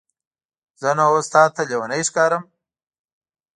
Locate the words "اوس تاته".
1.11-1.61